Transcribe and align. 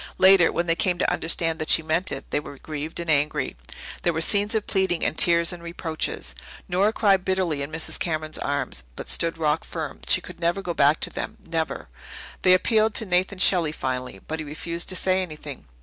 Later, 0.17 0.51
when 0.51 0.65
they 0.65 0.73
came 0.73 0.97
to 0.97 1.13
understand 1.13 1.59
that 1.59 1.69
she 1.69 1.83
meant 1.83 2.11
it, 2.11 2.25
they 2.31 2.39
were 2.39 2.57
grieved 2.57 2.99
and 2.99 3.07
angry. 3.07 3.55
There 4.01 4.13
were 4.13 4.19
scenes 4.21 4.55
of 4.55 4.65
pleading 4.65 5.05
and 5.05 5.15
tears 5.15 5.53
and 5.53 5.61
reproaches. 5.61 6.33
Nora 6.67 6.91
cried 6.91 7.23
bitterly 7.23 7.61
in 7.61 7.71
Mrs. 7.71 7.99
Cameron's 7.99 8.39
arms, 8.39 8.83
but 8.95 9.09
stood 9.11 9.37
rock 9.37 9.63
firm. 9.63 9.99
She 10.07 10.19
could 10.19 10.39
never 10.39 10.63
go 10.63 10.73
back 10.73 11.01
to 11.01 11.11
them 11.11 11.37
never. 11.47 11.87
They 12.41 12.55
appealed 12.55 12.95
to 12.95 13.05
Nathan 13.05 13.37
Shelley 13.37 13.71
finally, 13.73 14.17
but 14.27 14.39
he 14.39 14.43
refused 14.45 14.89
to 14.89 14.95
say 14.95 15.21
anything. 15.21 15.65